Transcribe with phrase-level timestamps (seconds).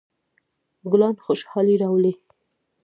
[0.91, 2.13] ګلان خوشحالي راولي.